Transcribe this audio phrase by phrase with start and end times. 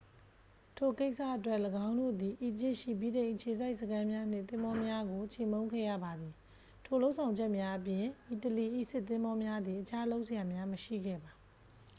[0.77, 6.33] ထိုကိစ္စအတွက် ၎င်းတို့သည် အီဂျစ်ရှိ ဗြိတိန်အခြေစိုက်စခန်းများနှင့် သင်္ဘောများကို ချေမှုန်းခဲ့ရပါသည်
[6.85, 11.31] ထိုလုပ်ဆောင်ချက်များအပြင် အီတလီ၏စစ်သင်္ဘောများသည် အခြားလုပ်စရာများ မရှိခဲ့ပါ